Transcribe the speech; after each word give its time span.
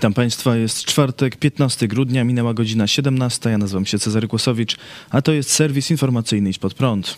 Witam 0.00 0.14
Państwa, 0.14 0.56
jest 0.56 0.84
czwartek, 0.84 1.36
15 1.36 1.88
grudnia, 1.88 2.24
minęła 2.24 2.54
godzina 2.54 2.86
17. 2.86 3.50
Ja 3.50 3.58
nazywam 3.58 3.86
się 3.86 3.98
Cezary 3.98 4.28
Kłosowicz, 4.28 4.76
a 5.10 5.22
to 5.22 5.32
jest 5.32 5.50
serwis 5.50 5.90
informacyjny 5.90 6.50
Idź 6.50 6.58
Pod 6.58 6.74
Prąd. 6.74 7.16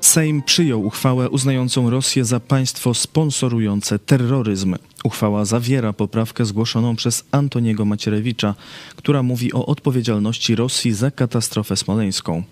Sejm 0.00 0.42
przyjął 0.42 0.86
uchwałę 0.86 1.30
uznającą 1.30 1.90
Rosję 1.90 2.24
za 2.24 2.40
państwo 2.40 2.94
sponsorujące 2.94 3.98
terroryzm. 3.98 4.76
Uchwała 5.04 5.44
zawiera 5.44 5.92
poprawkę 5.92 6.44
zgłoszoną 6.44 6.96
przez 6.96 7.24
Antoniego 7.30 7.84
Macierewicza, 7.84 8.54
która 8.96 9.22
mówi 9.22 9.52
o 9.52 9.66
odpowiedzialności 9.66 10.54
Rosji 10.56 10.92
za 10.92 11.10
katastrofę 11.10 11.76
smoleńską. 11.76 12.42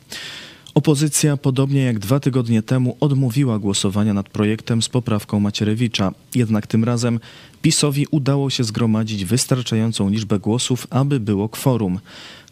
Opozycja, 0.74 1.37
podobnie 1.37 1.83
jak 1.83 1.98
dwa 1.98 2.20
tygodnie 2.20 2.62
temu, 2.62 2.97
odmówiła 3.01 3.59
głosowania 3.59 4.14
nad 4.14 4.28
projektem 4.28 4.83
z 4.83 4.89
poprawką 4.89 5.41
Macierewicza. 5.41 6.12
Jednak 6.34 6.67
tym 6.67 6.84
razem 6.84 7.20
PiSowi 7.62 8.06
udało 8.11 8.50
się 8.50 8.64
zgromadzić 8.64 9.25
wystarczającą 9.25 10.11
liczbę 10.11 10.39
głosów, 10.39 10.86
aby 10.91 11.20
było 11.20 11.48
kworum. 11.48 12.00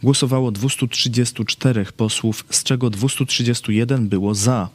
Głosowało 0.03 0.51
234 0.51 1.85
posłów, 1.97 2.45
z 2.49 2.63
czego 2.63 2.89
231 2.89 4.09
było 4.09 4.35
za. 4.35 4.69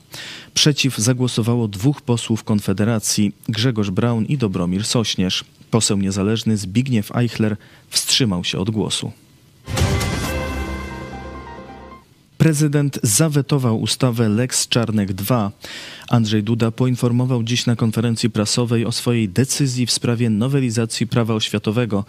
Przeciw 0.55 0.99
zagłosowało 0.99 1.69
dwóch 1.69 2.03
posłów 2.03 2.45
Konfederacji, 2.45 3.33
Grzegorz 3.49 3.91
Braun 3.91 4.25
i 4.25 4.39
Dobromir 4.39 4.85
Sośnierz. 4.85 5.45
Poseł 5.71 5.99
niezależny 5.99 6.57
Zbigniew 6.57 7.17
Eichler 7.17 7.57
wstrzymał 7.89 8.45
się 8.45 8.59
od 8.59 8.71
głosu. 8.71 9.13
Prezydent 12.45 12.99
zawetował 13.03 13.81
ustawę 13.81 14.29
Lex 14.29 14.69
Czarnek 14.69 15.09
II. 15.31 15.51
Andrzej 16.09 16.43
Duda 16.43 16.71
poinformował 16.71 17.43
dziś 17.43 17.67
na 17.67 17.77
konferencji 17.77 18.31
prasowej 18.31 18.85
o 18.85 18.93
swojej 18.93 19.29
decyzji 19.29 19.87
w 19.87 19.91
sprawie 19.91 20.31
nowelizacji 20.31 21.07
prawa 21.07 21.35
oświatowego, 21.35 22.05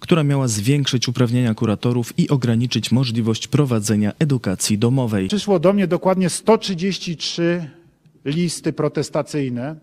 która 0.00 0.24
miała 0.24 0.48
zwiększyć 0.48 1.08
uprawnienia 1.08 1.54
kuratorów 1.54 2.18
i 2.18 2.28
ograniczyć 2.28 2.92
możliwość 2.92 3.48
prowadzenia 3.48 4.12
edukacji 4.18 4.78
domowej. 4.78 5.28
Przyszło 5.28 5.58
do 5.58 5.72
mnie 5.72 5.86
dokładnie 5.86 6.30
133 6.30 7.70
listy 8.24 8.72
protestacyjne. 8.72 9.76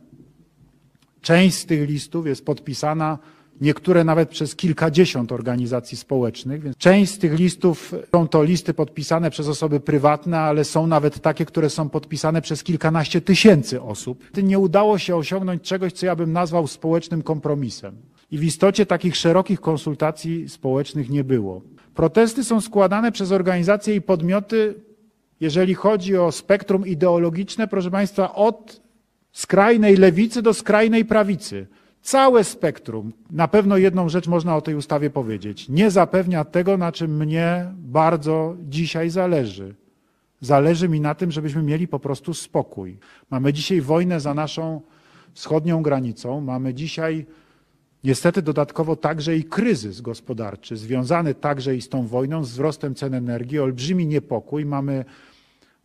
Część 1.22 1.58
z 1.58 1.66
tych 1.66 1.90
listów 1.90 2.28
jest 2.28 2.46
podpisana 2.46 3.18
niektóre 3.62 4.04
nawet 4.04 4.30
przez 4.30 4.56
kilkadziesiąt 4.56 5.32
organizacji 5.32 5.98
społecznych. 5.98 6.62
Więc 6.62 6.78
część 6.78 7.12
z 7.12 7.18
tych 7.18 7.40
listów 7.40 7.94
są 8.12 8.28
to 8.28 8.44
listy 8.44 8.74
podpisane 8.74 9.32
przez 9.32 9.48
osoby 9.48 9.80
prywatne, 9.80 10.40
ale 10.40 10.64
są 10.64 10.88
nawet 10.88 11.20
takie, 11.20 11.46
które 11.46 11.70
są 11.70 11.90
podpisane 11.90 12.42
przez 12.42 12.64
kilkanaście 12.64 13.22
tysięcy 13.22 13.82
osób. 13.82 14.24
Nie 14.44 14.60
udało 14.60 14.98
się 14.98 15.16
osiągnąć 15.16 15.62
czegoś, 15.62 15.94
co 15.94 16.06
ja 16.06 16.16
bym 16.16 16.34
nazwał 16.34 16.68
społecznym 16.68 17.22
kompromisem. 17.22 17.96
I 18.32 18.38
w 18.38 18.44
istocie 18.44 18.86
takich 18.86 19.16
szerokich 19.16 19.62
konsultacji 19.62 20.50
społecznych 20.50 21.10
nie 21.10 21.24
było. 21.24 21.62
Protesty 21.96 22.44
są 22.44 22.62
składane 22.62 23.12
przez 23.12 23.32
organizacje 23.32 23.96
i 23.96 24.02
podmioty, 24.02 24.76
jeżeli 25.40 25.74
chodzi 25.74 26.18
o 26.18 26.32
spektrum 26.32 26.88
ideologiczne, 26.88 27.68
proszę 27.68 27.92
Państwa, 27.92 28.36
od 28.36 28.82
skrajnej 29.32 29.98
lewicy 29.98 30.42
do 30.42 30.54
skrajnej 30.54 31.06
prawicy. 31.06 31.68
Całe 32.02 32.44
spektrum. 32.44 33.14
Na 33.32 33.48
pewno 33.48 33.78
jedną 33.78 34.10
rzecz 34.10 34.28
można 34.28 34.56
o 34.56 34.62
tej 34.62 34.76
ustawie 34.76 35.10
powiedzieć. 35.10 35.70
Nie 35.70 35.92
zapewnia 35.92 36.46
tego, 36.46 36.78
na 36.78 36.92
czym 36.92 37.18
mnie 37.18 37.66
bardzo 37.78 38.56
dzisiaj 38.62 39.10
zależy. 39.10 39.76
Zależy 40.42 40.90
mi 40.90 41.02
na 41.02 41.16
tym, 41.16 41.32
żebyśmy 41.32 41.64
mieli 41.64 41.88
po 41.88 42.00
prostu 42.00 42.34
spokój. 42.34 42.98
Mamy 43.30 43.54
dzisiaj 43.54 43.82
wojnę 43.82 44.20
za 44.20 44.34
naszą 44.34 44.82
wschodnią 45.34 45.82
granicą. 45.82 46.42
Mamy 46.42 46.74
dzisiaj 46.74 47.26
niestety 48.04 48.42
dodatkowo 48.42 48.96
także 48.96 49.38
i 49.38 49.44
kryzys 49.44 50.02
gospodarczy, 50.02 50.78
związany 50.78 51.34
także 51.36 51.76
i 51.76 51.82
z 51.82 51.90
tą 51.90 52.08
wojną, 52.08 52.44
z 52.44 52.50
wzrostem 52.52 52.96
cen 52.96 53.14
energii, 53.14 53.60
olbrzymi 53.60 54.08
niepokój. 54.08 54.66
Mamy 54.66 55.06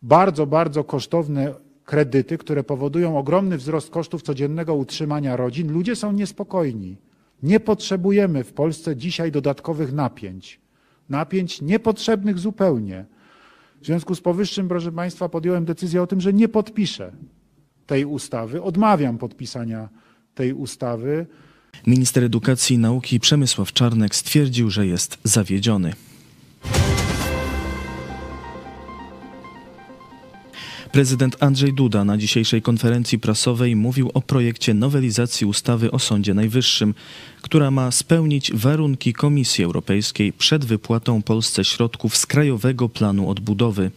bardzo, 0.01 0.47
bardzo 0.47 0.83
kosztowne 0.83 1.53
kredyty, 1.85 2.37
które 2.37 2.63
powodują 2.63 3.17
ogromny 3.17 3.57
wzrost 3.57 3.89
kosztów 3.89 4.21
codziennego 4.21 4.75
utrzymania 4.75 5.35
rodzin, 5.35 5.71
ludzie 5.71 5.95
są 5.95 6.11
niespokojni. 6.11 6.97
Nie 7.43 7.59
potrzebujemy 7.59 8.43
w 8.43 8.53
Polsce 8.53 8.95
dzisiaj 8.95 9.31
dodatkowych 9.31 9.93
napięć. 9.93 10.59
Napięć 11.09 11.61
niepotrzebnych 11.61 12.39
zupełnie. 12.39 13.05
W 13.81 13.85
związku 13.85 14.15
z 14.15 14.21
powyższym, 14.21 14.67
proszę 14.67 14.91
Państwa, 14.91 15.29
podjąłem 15.29 15.65
decyzję 15.65 16.01
o 16.01 16.07
tym, 16.07 16.21
że 16.21 16.33
nie 16.33 16.47
podpiszę 16.47 17.11
tej 17.87 18.05
ustawy. 18.05 18.61
Odmawiam 18.61 19.17
podpisania 19.17 19.89
tej 20.35 20.53
ustawy. 20.53 21.25
Minister 21.87 22.23
Edukacji 22.23 22.75
i 22.75 22.79
Nauki 22.79 23.19
Przemysław 23.19 23.73
Czarnek 23.73 24.15
stwierdził, 24.15 24.69
że 24.69 24.87
jest 24.87 25.17
zawiedziony. 25.23 25.93
Prezydent 30.95 31.37
Andrzej 31.39 31.73
Duda 31.73 32.05
na 32.05 32.17
dzisiejszej 32.17 32.61
konferencji 32.61 33.19
prasowej 33.19 33.75
mówił 33.75 34.11
o 34.13 34.21
projekcie 34.21 34.73
nowelizacji 34.73 35.47
ustawy 35.47 35.91
o 35.91 35.99
Sądzie 35.99 36.33
Najwyższym, 36.33 36.93
która 37.41 37.71
ma 37.71 37.91
spełnić 37.91 38.53
warunki 38.53 39.13
Komisji 39.13 39.63
Europejskiej 39.63 40.33
przed 40.33 40.65
wypłatą 40.65 41.21
Polsce 41.21 41.65
środków 41.65 42.17
z 42.17 42.25
Krajowego 42.25 42.89
Planu 42.89 43.29
Odbudowy. 43.29 43.91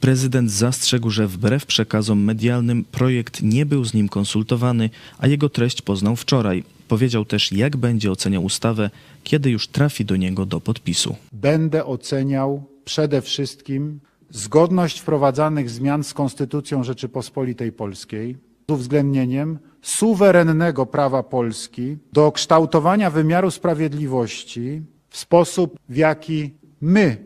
Prezydent 0.00 0.50
zastrzegł, 0.50 1.10
że 1.10 1.28
wbrew 1.28 1.66
przekazom 1.66 2.24
medialnym 2.24 2.84
projekt 2.84 3.42
nie 3.42 3.66
był 3.66 3.84
z 3.84 3.94
nim 3.94 4.08
konsultowany, 4.08 4.90
a 5.18 5.26
jego 5.26 5.48
treść 5.48 5.82
poznał 5.82 6.16
wczoraj. 6.16 6.64
Powiedział 6.88 7.24
też, 7.24 7.52
jak 7.52 7.76
będzie 7.76 8.10
oceniał 8.10 8.44
ustawę, 8.44 8.90
kiedy 9.24 9.50
już 9.50 9.68
trafi 9.68 10.04
do 10.04 10.16
niego 10.16 10.46
do 10.46 10.60
podpisu. 10.60 11.16
Będę 11.32 11.84
oceniał 11.84 12.64
przede 12.84 13.22
wszystkim 13.22 14.00
zgodność 14.30 15.00
wprowadzanych 15.00 15.70
zmian 15.70 16.04
z 16.04 16.14
Konstytucją 16.14 16.84
Rzeczypospolitej 16.84 17.72
Polskiej 17.72 18.36
z 18.68 18.72
uwzględnieniem 18.72 19.58
suwerennego 19.82 20.86
prawa 20.86 21.22
Polski 21.22 21.96
do 22.12 22.32
kształtowania 22.32 23.10
wymiaru 23.10 23.50
sprawiedliwości 23.50 24.82
w 25.08 25.16
sposób, 25.16 25.78
w 25.88 25.96
jaki 25.96 26.54
my, 26.80 27.16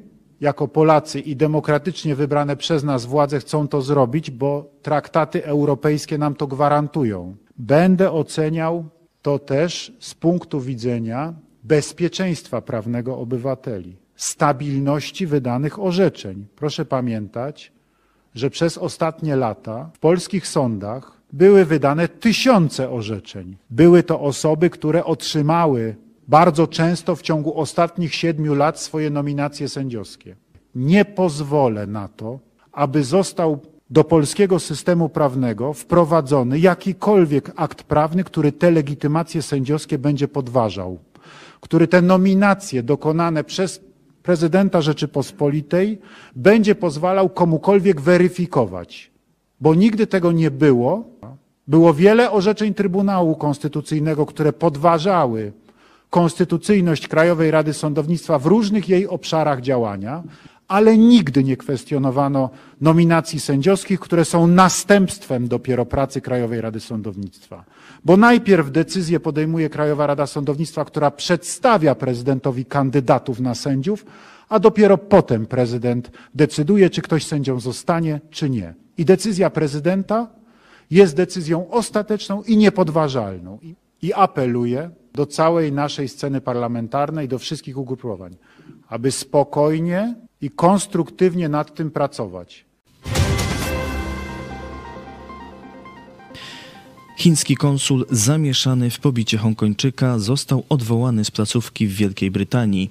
jako 0.41 0.69
Polacy 0.69 1.21
i 1.21 1.37
demokratycznie 1.37 2.15
wybrane 2.15 2.57
przez 2.57 2.85
nas 2.85 3.05
władze 3.05 3.41
chcą 3.41 3.69
to 3.69 3.83
zrobić, 3.83 4.31
bo 4.31 4.71
traktaty 4.83 5.45
europejskie 5.45 6.19
nam 6.19 6.35
to 6.35 6.47
gwarantują. 6.47 7.37
Będę 7.59 8.13
oceniał 8.13 8.85
to 9.23 9.39
też 9.39 9.93
z 9.99 10.15
punktu 10.15 10.61
widzenia 10.61 11.35
bezpieczeństwa 11.65 12.61
prawnego 12.61 13.19
obywateli 13.19 13.97
stabilności 14.21 15.27
wydanych 15.27 15.79
orzeczeń. 15.79 16.47
Proszę 16.57 16.85
pamiętać, 16.85 17.73
że 18.35 18.51
przez 18.51 18.79
ostatnie 18.79 19.37
lata 19.37 19.91
w 19.95 19.99
polskich 19.99 20.47
sądach 20.47 21.13
były 21.33 21.65
wydane 21.65 22.09
tysiące 22.09 22.91
orzeczeń. 22.91 23.57
Były 23.71 24.03
to 24.03 24.21
osoby, 24.21 24.71
które 24.71 25.05
otrzymały 25.05 25.97
bardzo 26.29 26.67
często 26.67 27.17
w 27.17 27.23
ciągu 27.23 27.59
ostatnich 27.59 28.15
siedmiu 28.15 28.55
lat 28.55 28.81
swoje 28.81 29.11
nominacje 29.11 29.69
sędziowskie. 29.69 30.37
Nie 30.75 31.05
pozwolę 31.05 31.87
na 31.87 32.09
to, 32.09 32.39
aby 32.73 33.05
został 33.05 33.61
do 33.91 34.05
polskiego 34.05 34.59
systemu 34.59 35.09
prawnego 35.09 35.73
wprowadzony 35.73 36.59
jakikolwiek 36.59 37.53
akt 37.57 37.83
prawny, 37.83 38.25
który 38.25 38.53
te 38.53 38.71
legitymacje 38.71 39.43
sędziowskie 39.43 39.99
będzie 39.99 40.29
podważał, 40.29 40.99
który 41.61 41.89
te 41.89 42.03
nominacje 42.03 42.83
dokonane 42.83 43.45
przez 43.45 43.90
prezydenta 44.23 44.83
Rzeczypospolitej 44.83 45.99
będzie 46.37 46.75
pozwalał 46.75 47.29
komukolwiek 47.29 48.01
weryfikować, 48.01 49.11
bo 49.61 49.75
nigdy 49.75 50.07
tego 50.07 50.33
nie 50.33 50.51
było. 50.51 51.05
Było 51.69 51.95
wiele 51.95 52.31
orzeczeń 52.31 52.75
Trybunału 52.75 53.37
Konstytucyjnego, 53.37 54.27
które 54.27 54.53
podważały 54.53 55.53
konstytucyjność 56.11 57.09
Krajowej 57.09 57.51
Rady 57.51 57.73
Sądownictwa 57.73 58.39
w 58.39 58.47
różnych 58.47 58.89
jej 58.89 59.07
obszarach 59.07 59.61
działania, 59.61 60.23
ale 60.69 60.99
nigdy 60.99 61.45
nie 61.45 61.57
kwestionowano 61.57 62.51
nominacji 62.81 63.41
sędziowskich, 63.41 64.01
które 64.01 64.25
są 64.25 64.47
następstwem 64.47 65.49
dopiero 65.49 65.87
pracy 65.87 66.21
Krajowej 66.21 66.61
Rady 66.61 66.81
Sądownictwa. 66.81 67.65
Bo 68.05 68.17
najpierw 68.17 68.71
decyzję 68.71 69.21
podejmuje 69.21 69.71
Krajowa 69.71 70.07
Rada 70.07 70.27
Sądownictwa, 70.27 70.85
która 70.85 71.11
przedstawia 71.11 71.95
prezydentowi 71.95 72.65
kandydatów 72.65 73.41
na 73.41 73.55
sędziów, 73.55 74.07
a 74.49 74.59
dopiero 74.59 74.99
potem 74.99 75.47
prezydent 75.47 76.11
decyduje, 76.35 76.91
czy 76.91 77.03
ktoś 77.03 77.27
sędzią 77.27 77.61
zostanie, 77.61 78.21
czy 78.31 78.51
nie. 78.51 78.75
I 78.99 79.05
decyzja 79.05 79.51
prezydenta 79.51 80.29
jest 80.91 81.17
decyzją 81.17 81.71
ostateczną 81.71 82.43
i 82.43 82.57
niepodważalną. 82.57 83.59
I 84.03 84.13
apeluję 84.13 84.91
do 85.13 85.27
całej 85.27 85.73
naszej 85.73 86.09
sceny 86.09 86.41
parlamentarnej, 86.41 87.29
do 87.29 87.39
wszystkich 87.39 87.79
ugrupowań, 87.79 88.37
aby 88.89 89.11
spokojnie 89.11 90.15
i 90.41 90.51
konstruktywnie 90.51 91.49
nad 91.49 91.75
tym 91.75 91.91
pracować. 91.91 92.70
Chiński 97.21 97.57
konsul 97.57 98.07
zamieszany 98.11 98.91
w 98.91 99.01
pobicie 99.01 99.39
Hongkończyka 99.39 100.19
został 100.19 100.65
odwołany 100.69 101.25
z 101.25 101.31
placówki 101.31 101.87
w 101.87 101.95
Wielkiej 101.95 102.31
Brytanii. 102.31 102.91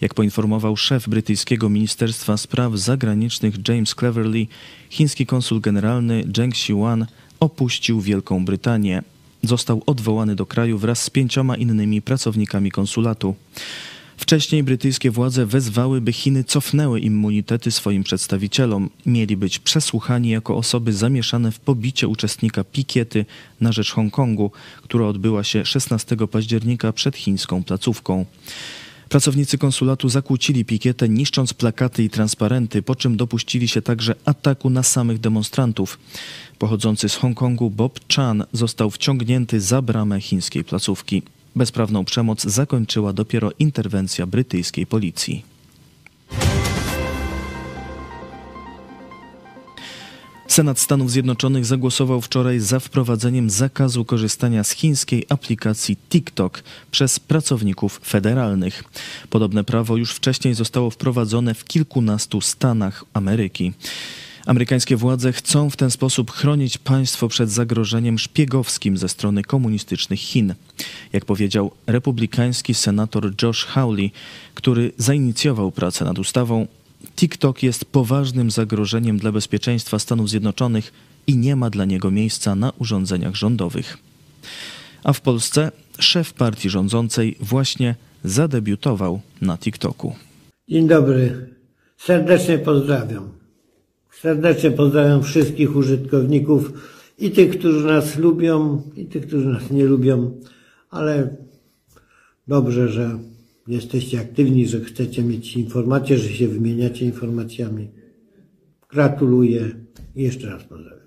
Jak 0.00 0.14
poinformował 0.14 0.76
szef 0.76 1.08
brytyjskiego 1.08 1.68
Ministerstwa 1.68 2.36
Spraw 2.36 2.76
Zagranicznych 2.76 3.68
James 3.68 3.94
Cleverly, 3.94 4.46
chiński 4.90 5.26
konsul 5.26 5.60
generalny 5.60 6.24
Zheng 6.36 6.54
Xiuan 6.54 7.06
opuścił 7.40 8.00
Wielką 8.00 8.44
Brytanię. 8.44 9.02
Został 9.42 9.82
odwołany 9.86 10.36
do 10.36 10.46
kraju 10.46 10.78
wraz 10.78 11.02
z 11.02 11.10
pięcioma 11.10 11.56
innymi 11.56 12.02
pracownikami 12.02 12.70
konsulatu. 12.70 13.34
Wcześniej 14.20 14.62
brytyjskie 14.62 15.10
władze 15.10 15.46
wezwały, 15.46 16.00
by 16.00 16.12
Chiny 16.12 16.44
cofnęły 16.44 17.00
immunitety 17.00 17.70
swoim 17.70 18.04
przedstawicielom. 18.04 18.90
Mieli 19.06 19.36
być 19.36 19.58
przesłuchani 19.58 20.28
jako 20.28 20.56
osoby 20.56 20.92
zamieszane 20.92 21.52
w 21.52 21.60
pobicie 21.60 22.08
uczestnika 22.08 22.64
pikiety 22.64 23.26
na 23.60 23.72
rzecz 23.72 23.92
Hongkongu, 23.92 24.50
która 24.82 25.06
odbyła 25.06 25.44
się 25.44 25.64
16 25.64 26.16
października 26.16 26.92
przed 26.92 27.16
chińską 27.16 27.64
placówką. 27.64 28.26
Pracownicy 29.08 29.58
konsulatu 29.58 30.08
zakłócili 30.08 30.64
pikietę, 30.64 31.08
niszcząc 31.08 31.54
plakaty 31.54 32.04
i 32.04 32.10
transparenty, 32.10 32.82
po 32.82 32.94
czym 32.94 33.16
dopuścili 33.16 33.68
się 33.68 33.82
także 33.82 34.14
ataku 34.24 34.70
na 34.70 34.82
samych 34.82 35.18
demonstrantów. 35.18 35.98
Pochodzący 36.58 37.08
z 37.08 37.14
Hongkongu 37.14 37.70
Bob 37.70 38.00
Chan 38.16 38.44
został 38.52 38.90
wciągnięty 38.90 39.60
za 39.60 39.82
bramę 39.82 40.20
chińskiej 40.20 40.64
placówki. 40.64 41.22
Bezprawną 41.56 42.04
przemoc 42.04 42.42
zakończyła 42.42 43.12
dopiero 43.12 43.50
interwencja 43.58 44.26
brytyjskiej 44.26 44.86
policji. 44.86 45.44
Senat 50.50 50.78
Stanów 50.78 51.10
Zjednoczonych 51.10 51.66
zagłosował 51.66 52.20
wczoraj 52.20 52.60
za 52.60 52.80
wprowadzeniem 52.80 53.50
zakazu 53.50 54.04
korzystania 54.04 54.64
z 54.64 54.70
chińskiej 54.70 55.26
aplikacji 55.28 55.96
TikTok 55.96 56.62
przez 56.90 57.20
pracowników 57.20 58.00
federalnych. 58.04 58.84
Podobne 59.30 59.64
prawo 59.64 59.96
już 59.96 60.12
wcześniej 60.12 60.54
zostało 60.54 60.90
wprowadzone 60.90 61.54
w 61.54 61.64
kilkunastu 61.64 62.40
stanach 62.40 63.04
Ameryki. 63.14 63.72
Amerykańskie 64.46 64.96
władze 64.96 65.32
chcą 65.32 65.70
w 65.70 65.76
ten 65.76 65.90
sposób 65.90 66.30
chronić 66.30 66.78
państwo 66.78 67.28
przed 67.28 67.50
zagrożeniem 67.50 68.18
szpiegowskim 68.18 68.96
ze 68.96 69.08
strony 69.08 69.42
komunistycznych 69.42 70.20
Chin. 70.20 70.54
Jak 71.12 71.24
powiedział 71.24 71.70
republikański 71.86 72.74
senator 72.74 73.32
Josh 73.42 73.64
Hawley, 73.64 74.12
który 74.54 74.92
zainicjował 74.96 75.72
pracę 75.72 76.04
nad 76.04 76.18
ustawą, 76.18 76.66
TikTok 77.16 77.62
jest 77.62 77.84
poważnym 77.84 78.50
zagrożeniem 78.50 79.18
dla 79.18 79.32
bezpieczeństwa 79.32 79.98
Stanów 79.98 80.30
Zjednoczonych 80.30 80.92
i 81.26 81.36
nie 81.36 81.56
ma 81.56 81.70
dla 81.70 81.84
niego 81.84 82.10
miejsca 82.10 82.54
na 82.54 82.72
urządzeniach 82.78 83.34
rządowych. 83.34 83.98
A 85.04 85.12
w 85.12 85.20
Polsce 85.20 85.72
szef 85.98 86.32
partii 86.32 86.70
rządzącej 86.70 87.36
właśnie 87.40 87.94
zadebiutował 88.24 89.20
na 89.40 89.58
TikToku. 89.58 90.14
Dzień 90.68 90.88
dobry, 90.88 91.48
serdecznie 91.98 92.58
pozdrawiam. 92.58 93.39
Serdecznie 94.20 94.70
pozdrawiam 94.70 95.22
wszystkich 95.22 95.76
użytkowników 95.76 96.72
i 97.18 97.30
tych, 97.30 97.58
którzy 97.58 97.86
nas 97.86 98.18
lubią, 98.18 98.82
i 98.96 99.06
tych, 99.06 99.26
którzy 99.26 99.48
nas 99.48 99.70
nie 99.70 99.84
lubią, 99.84 100.30
ale 100.90 101.36
dobrze, 102.48 102.88
że 102.88 103.18
jesteście 103.68 104.20
aktywni, 104.20 104.66
że 104.66 104.80
chcecie 104.80 105.22
mieć 105.22 105.56
informacje, 105.56 106.18
że 106.18 106.28
się 106.28 106.48
wymieniacie 106.48 107.04
informacjami. 107.04 107.88
Gratuluję 108.90 109.70
i 110.16 110.22
jeszcze 110.22 110.46
raz 110.46 110.64
pozdrawiam. 110.64 111.06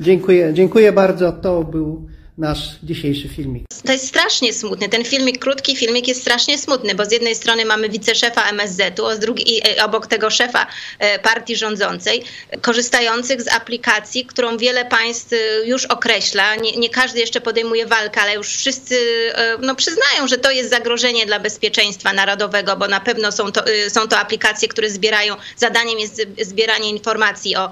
Dziękuję, 0.00 0.52
dziękuję 0.54 0.92
bardzo. 0.92 1.32
To 1.32 1.64
był 1.64 2.06
nasz 2.38 2.58
dzisiejszy 2.82 3.28
filmik. 3.28 3.64
To 3.86 3.92
jest 3.92 4.08
strasznie 4.08 4.52
smutny. 4.52 4.88
Ten 4.88 5.04
filmik, 5.04 5.38
krótki 5.38 5.76
filmik 5.76 6.08
jest 6.08 6.20
strasznie 6.20 6.58
smutny, 6.58 6.94
bo 6.94 7.04
z 7.04 7.12
jednej 7.12 7.34
strony 7.34 7.64
mamy 7.64 7.88
wiceszefa 7.88 8.48
MSZ-u, 8.48 9.06
a 9.06 9.16
z 9.16 9.18
drugiej, 9.18 9.62
obok 9.84 10.06
tego 10.06 10.30
szefa 10.30 10.66
e, 10.98 11.18
partii 11.18 11.56
rządzącej, 11.56 12.22
korzystających 12.60 13.42
z 13.42 13.48
aplikacji, 13.48 14.26
którą 14.26 14.56
wiele 14.56 14.84
państw 14.84 15.32
e, 15.32 15.66
już 15.66 15.84
określa. 15.84 16.56
Nie, 16.56 16.76
nie 16.76 16.90
każdy 16.90 17.20
jeszcze 17.20 17.40
podejmuje 17.40 17.86
walkę, 17.86 18.20
ale 18.20 18.34
już 18.34 18.48
wszyscy 18.48 18.96
e, 19.34 19.58
no, 19.60 19.74
przyznają, 19.74 20.28
że 20.28 20.38
to 20.38 20.50
jest 20.50 20.70
zagrożenie 20.70 21.26
dla 21.26 21.40
bezpieczeństwa 21.40 22.12
narodowego, 22.12 22.76
bo 22.76 22.88
na 22.88 23.00
pewno 23.00 23.32
są 23.32 23.52
to, 23.52 23.64
są 23.88 24.08
to 24.08 24.18
aplikacje, 24.18 24.68
które 24.68 24.90
zbierają, 24.90 25.36
zadaniem 25.56 25.98
jest 25.98 26.26
zbieranie 26.42 26.90
informacji 26.90 27.56
o 27.56 27.70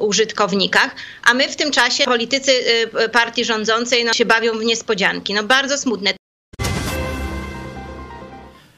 użytkownikach, 0.00 0.94
a 1.24 1.34
my 1.34 1.48
w 1.48 1.56
tym 1.56 1.70
czasie 1.70 2.04
politycy 2.04 2.52
partii 3.12 3.44
rządzącej 3.44 4.04
no, 4.04 4.12
się 4.12 4.24
bawią 4.24 4.58
w 4.58 4.64
niespodzianki. 4.64 5.34
No 5.34 5.42
bardzo 5.42 5.78
smutne. 5.78 6.14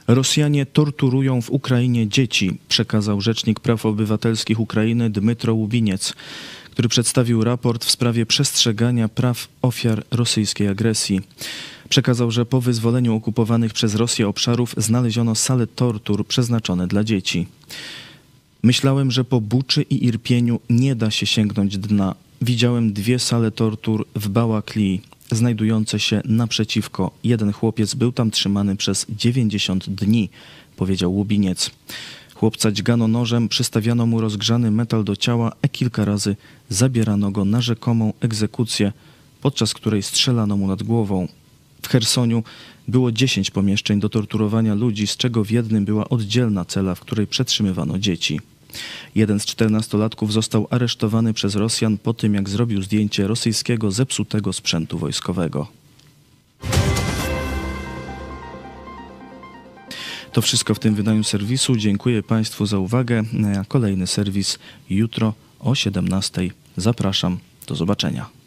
Rosjanie 0.08 0.66
torturują 0.66 1.42
w 1.42 1.50
Ukrainie 1.50 2.08
dzieci, 2.08 2.58
przekazał 2.68 3.20
rzecznik 3.20 3.60
praw 3.60 3.86
obywatelskich 3.86 4.60
Ukrainy 4.60 5.10
Dmytro 5.10 5.54
Łubiniec, 5.54 6.12
który 6.70 6.88
przedstawił 6.88 7.44
raport 7.44 7.84
w 7.84 7.90
sprawie 7.90 8.26
przestrzegania 8.26 9.08
praw 9.08 9.48
ofiar 9.62 10.04
rosyjskiej 10.10 10.68
agresji. 10.68 11.20
Przekazał, 11.88 12.30
że 12.30 12.46
po 12.46 12.60
wyzwoleniu 12.60 13.14
okupowanych 13.14 13.72
przez 13.72 13.94
Rosję 13.94 14.28
obszarów 14.28 14.74
znaleziono 14.76 15.34
sale 15.34 15.66
tortur 15.66 16.26
przeznaczone 16.26 16.86
dla 16.86 17.04
dzieci. 17.04 17.48
Myślałem, 18.64 19.10
że 19.10 19.24
po 19.24 19.40
buczy 19.40 19.82
i 19.82 20.04
irpieniu 20.04 20.60
nie 20.70 20.96
da 20.96 21.10
się 21.10 21.26
sięgnąć 21.26 21.78
dna. 21.78 22.14
Widziałem 22.42 22.92
dwie 22.92 23.18
sale 23.18 23.50
tortur 23.50 24.06
w 24.14 24.28
Bałakli, 24.28 25.00
znajdujące 25.30 26.00
się 26.00 26.20
naprzeciwko. 26.24 27.10
Jeden 27.24 27.52
chłopiec 27.52 27.94
był 27.94 28.12
tam 28.12 28.30
trzymany 28.30 28.76
przez 28.76 29.06
90 29.08 29.90
dni, 29.90 30.28
powiedział 30.76 31.14
Łubiniec. 31.14 31.70
Chłopca 32.34 32.72
dźgano 32.72 33.08
nożem, 33.08 33.48
przystawiano 33.48 34.06
mu 34.06 34.20
rozgrzany 34.20 34.70
metal 34.70 35.04
do 35.04 35.16
ciała, 35.16 35.52
a 35.62 35.68
kilka 35.68 36.04
razy 36.04 36.36
zabierano 36.68 37.30
go 37.30 37.44
na 37.44 37.60
rzekomą 37.60 38.12
egzekucję, 38.20 38.92
podczas 39.40 39.74
której 39.74 40.02
strzelano 40.02 40.56
mu 40.56 40.66
nad 40.66 40.82
głową. 40.82 41.28
W 41.82 41.88
Chersoniu 41.88 42.42
było 42.88 43.12
10 43.12 43.50
pomieszczeń 43.50 44.00
do 44.00 44.08
torturowania 44.08 44.74
ludzi, 44.74 45.06
z 45.06 45.16
czego 45.16 45.44
w 45.44 45.50
jednym 45.50 45.84
była 45.84 46.08
oddzielna 46.08 46.64
cela, 46.64 46.94
w 46.94 47.00
której 47.00 47.26
przetrzymywano 47.26 47.98
dzieci. 47.98 48.40
Jeden 49.14 49.40
z 49.40 49.44
czternastolatków 49.44 50.32
został 50.32 50.66
aresztowany 50.70 51.34
przez 51.34 51.54
Rosjan 51.54 51.98
po 51.98 52.14
tym, 52.14 52.34
jak 52.34 52.48
zrobił 52.48 52.82
zdjęcie 52.82 53.26
rosyjskiego 53.26 53.90
zepsutego 53.90 54.52
sprzętu 54.52 54.98
wojskowego. 54.98 55.66
To 60.32 60.42
wszystko 60.42 60.74
w 60.74 60.78
tym 60.78 60.94
wydaniu 60.94 61.24
serwisu. 61.24 61.76
Dziękuję 61.76 62.22
Państwu 62.22 62.66
za 62.66 62.78
uwagę. 62.78 63.22
Kolejny 63.68 64.06
serwis 64.06 64.58
jutro 64.90 65.34
o 65.60 65.74
17. 65.74 66.50
Zapraszam. 66.76 67.38
Do 67.66 67.74
zobaczenia. 67.74 68.41